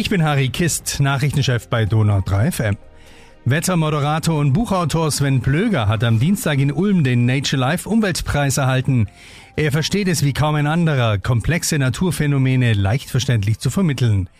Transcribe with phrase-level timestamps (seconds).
[0.00, 2.76] Ich bin Harry Kist, Nachrichtenchef bei Donau 3 FM.
[3.44, 9.08] Wettermoderator und Buchautor Sven Plöger hat am Dienstag in Ulm den Nature Life Umweltpreis erhalten.
[9.56, 14.30] Er versteht es wie kaum ein anderer, komplexe Naturphänomene leicht verständlich zu vermitteln.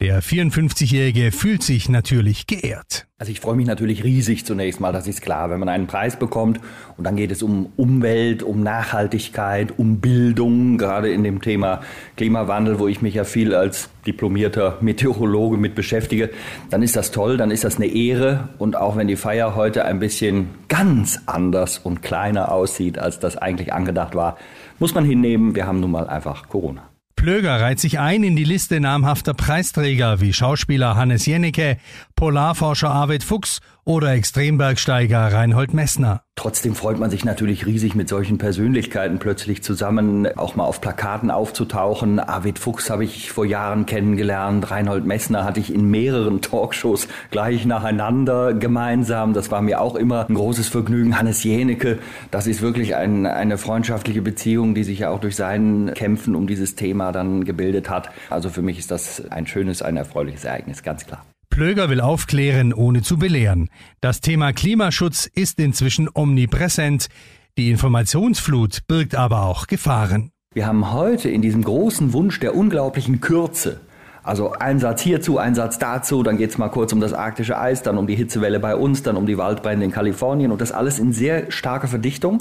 [0.00, 3.06] Der 54-Jährige fühlt sich natürlich geehrt.
[3.16, 6.18] Also ich freue mich natürlich riesig zunächst mal, das ist klar, wenn man einen Preis
[6.18, 6.60] bekommt
[6.96, 11.80] und dann geht es um Umwelt, um Nachhaltigkeit, um Bildung, gerade in dem Thema
[12.16, 16.30] Klimawandel, wo ich mich ja viel als diplomierter Meteorologe mit beschäftige,
[16.70, 19.84] dann ist das toll, dann ist das eine Ehre und auch wenn die Feier heute
[19.84, 24.36] ein bisschen ganz anders und kleiner aussieht, als das eigentlich angedacht war,
[24.80, 26.82] muss man hinnehmen, wir haben nun mal einfach Corona.
[27.24, 31.78] Plöger reiht sich ein in die Liste namhafter Preisträger wie Schauspieler Hannes Jennecke,
[32.16, 36.22] Polarforscher Arvid Fuchs oder Extrembergsteiger Reinhold Messner.
[36.36, 41.30] Trotzdem freut man sich natürlich riesig, mit solchen Persönlichkeiten plötzlich zusammen auch mal auf Plakaten
[41.30, 42.18] aufzutauchen.
[42.18, 44.70] Arvid Fuchs habe ich vor Jahren kennengelernt.
[44.70, 49.34] Reinhold Messner hatte ich in mehreren Talkshows gleich nacheinander gemeinsam.
[49.34, 51.18] Das war mir auch immer ein großes Vergnügen.
[51.18, 51.98] Hannes Jenecke,
[52.30, 56.46] das ist wirklich ein, eine freundschaftliche Beziehung, die sich ja auch durch seinen Kämpfen um
[56.46, 58.10] dieses Thema dann gebildet hat.
[58.30, 61.24] Also für mich ist das ein schönes, ein erfreuliches Ereignis, ganz klar.
[61.50, 63.70] Plöger will aufklären, ohne zu belehren.
[64.00, 67.08] Das Thema Klimaschutz ist inzwischen omnipräsent.
[67.56, 70.30] Die Informationsflut birgt aber auch Gefahren.
[70.52, 73.80] Wir haben heute in diesem großen Wunsch der unglaublichen Kürze
[74.24, 77.82] also ein Satz hierzu, ein Satz dazu, dann geht's mal kurz um das arktische Eis,
[77.82, 80.98] dann um die Hitzewelle bei uns, dann um die Waldbrände in Kalifornien und das alles
[80.98, 82.40] in sehr starker Verdichtung.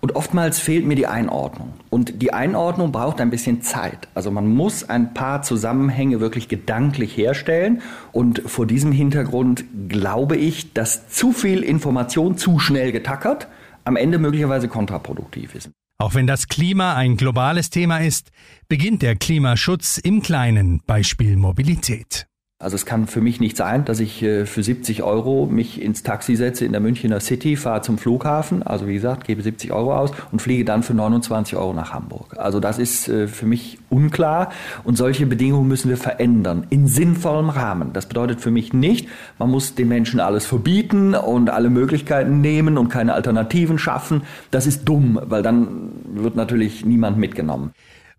[0.00, 1.74] Und oftmals fehlt mir die Einordnung.
[1.90, 4.08] Und die Einordnung braucht ein bisschen Zeit.
[4.14, 7.82] Also man muss ein paar Zusammenhänge wirklich gedanklich herstellen.
[8.12, 13.48] Und vor diesem Hintergrund glaube ich, dass zu viel Information zu schnell getackert
[13.84, 15.70] am Ende möglicherweise kontraproduktiv ist.
[15.98, 18.30] Auch wenn das Klima ein globales Thema ist,
[18.68, 22.29] beginnt der Klimaschutz im Kleinen, Beispiel Mobilität.
[22.62, 26.02] Also es kann für mich nicht sein, dass ich äh, für 70 Euro mich ins
[26.02, 29.96] Taxi setze in der Münchner City, fahre zum Flughafen, also wie gesagt, gebe 70 Euro
[29.96, 32.36] aus und fliege dann für 29 Euro nach Hamburg.
[32.36, 34.50] Also das ist äh, für mich unklar
[34.84, 37.94] und solche Bedingungen müssen wir verändern in sinnvollem Rahmen.
[37.94, 42.76] Das bedeutet für mich nicht, man muss den Menschen alles verbieten und alle Möglichkeiten nehmen
[42.76, 44.24] und keine Alternativen schaffen.
[44.50, 47.70] Das ist dumm, weil dann wird natürlich niemand mitgenommen.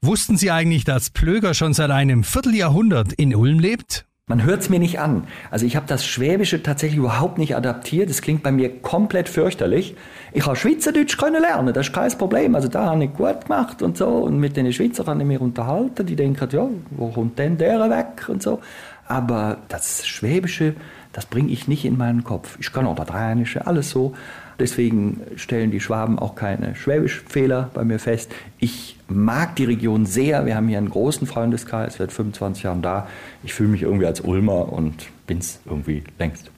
[0.01, 4.07] Wussten Sie eigentlich, dass Plöger schon seit einem Vierteljahrhundert in Ulm lebt?
[4.31, 5.27] Man hört es mir nicht an.
[5.49, 8.09] Also ich habe das Schwäbische tatsächlich überhaupt nicht adaptiert.
[8.09, 9.93] Das klingt bei mir komplett fürchterlich.
[10.31, 12.55] Ich habe Schweizerdeutsch können lernen, das ist kein Problem.
[12.55, 14.07] Also da habe ich gut gemacht und so.
[14.07, 16.05] Und mit den Schweizern kann ich mich unterhalten.
[16.05, 18.61] Die denken, ja, wo kommt denn der weg und so.
[19.11, 20.73] Aber das Schwäbische,
[21.11, 22.57] das bringe ich nicht in meinen Kopf.
[22.61, 24.15] Ich kann auch das Rheinische, alles so.
[24.57, 28.31] Deswegen stellen die Schwaben auch keine Schwäbischfehler bei mir fest.
[28.57, 30.45] Ich mag die Region sehr.
[30.45, 33.09] Wir haben hier einen großen Freundeskreis, seit 25 Jahren da.
[33.43, 36.49] Ich fühle mich irgendwie als Ulmer und bin es irgendwie längst.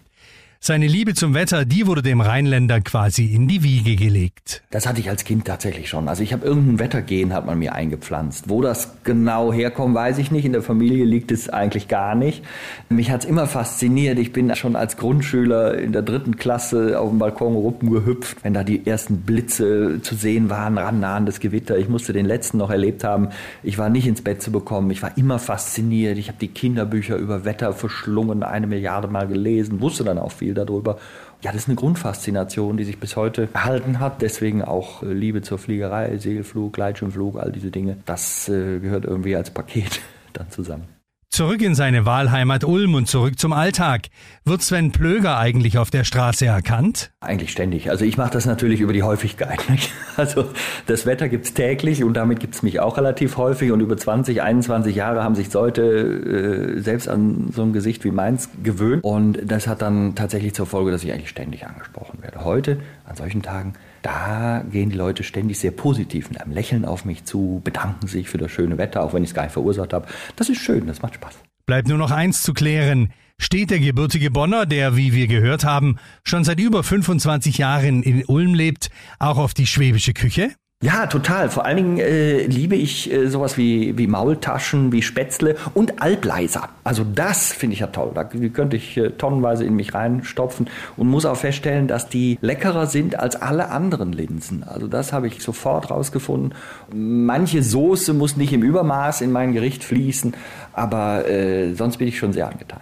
[0.66, 4.63] Seine Liebe zum Wetter, die wurde dem Rheinländer quasi in die Wiege gelegt.
[4.72, 6.07] Das hatte ich als Kind tatsächlich schon.
[6.07, 8.47] Also ich habe irgendein Wettergen hat man mir eingepflanzt.
[8.47, 10.46] Wo das genau herkommt, weiß ich nicht.
[10.46, 12.46] In der Familie liegt es eigentlich gar nicht.
[12.88, 14.18] Mich hat es immer fasziniert.
[14.19, 18.63] Ich bin schon als Grundschüler in der dritten Klasse auf dem Balkon rumgehüpft, wenn da
[18.63, 21.78] die ersten Blitze zu sehen waren, rannahendes Gewitter.
[21.78, 23.31] Ich musste den letzten noch erlebt haben.
[23.63, 24.91] Ich war nicht ins Bett zu bekommen.
[24.91, 26.18] Ich war immer fasziniert.
[26.18, 30.52] Ich habe die Kinderbücher über Wetter verschlungen, eine Milliarde Mal gelesen, wusste dann auch viel
[30.53, 30.97] viel darüber.
[31.41, 34.21] Ja, das ist eine Grundfaszination, die sich bis heute erhalten hat.
[34.21, 37.97] Deswegen auch äh, Liebe zur Fliegerei, Segelflug, Gleitschirmflug, all diese Dinge.
[38.05, 40.01] Das äh, gehört irgendwie als Paket
[40.33, 41.02] dann zusammen.
[41.33, 44.09] Zurück in seine Wahlheimat Ulm und zurück zum Alltag.
[44.45, 47.09] Wird Sven Plöger eigentlich auf der Straße erkannt?
[47.21, 47.89] Eigentlich ständig.
[47.89, 49.67] Also ich mache das natürlich über die Häufigkeit.
[49.67, 49.91] Nicht?
[50.16, 50.45] Also
[50.85, 53.71] das Wetter gibt's täglich und damit gibt's mich auch relativ häufig.
[53.71, 58.11] Und über 20, 21 Jahre haben sich Leute äh, selbst an so ein Gesicht wie
[58.11, 59.03] meins gewöhnt.
[59.03, 62.45] Und das hat dann tatsächlich zur Folge, dass ich eigentlich ständig angesprochen werde.
[62.45, 67.05] Heute, an solchen Tagen, da gehen die Leute ständig sehr positiv mit einem Lächeln auf
[67.05, 69.94] mich zu, bedanken sich für das schöne Wetter, auch wenn ich es gar nicht verursacht
[69.94, 70.07] habe.
[70.35, 71.33] Das ist schön, das macht Spaß.
[71.65, 73.11] Bleibt nur noch eins zu klären.
[73.39, 78.23] Steht der gebürtige Bonner, der, wie wir gehört haben, schon seit über 25 Jahren in
[78.25, 78.89] Ulm lebt,
[79.19, 80.51] auch auf die schwäbische Küche?
[80.83, 81.50] Ja, total.
[81.50, 86.68] Vor allen Dingen äh, liebe ich äh, sowas wie, wie Maultaschen, wie Spätzle und Albleiser.
[86.83, 88.12] Also das finde ich ja toll.
[88.13, 92.88] Da könnte ich äh, tonnenweise in mich reinstopfen und muss auch feststellen, dass die leckerer
[92.88, 94.63] sind als alle anderen Linsen.
[94.63, 96.53] Also das habe ich sofort rausgefunden.
[96.94, 100.33] Manche Soße muss nicht im Übermaß in mein Gericht fließen,
[100.74, 102.81] aber äh, sonst bin ich schon sehr angetan.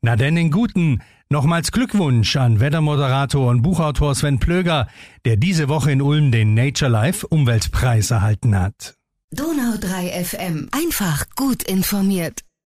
[0.00, 4.86] Na denn in guten Nochmals Glückwunsch an Wettermoderator und Buchautor Sven Plöger,
[5.24, 8.94] der diese Woche in Ulm den Nature Life Umweltpreis erhalten hat.
[9.32, 10.68] Donau 3 FM.
[10.70, 12.45] Einfach gut informiert.